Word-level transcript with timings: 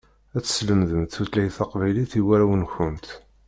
Ad 0.37 0.43
teslemdemt 0.43 1.11
tutlayt 1.15 1.55
taqbaylit 1.57 2.13
i 2.19 2.21
warraw-nkent. 2.25 3.07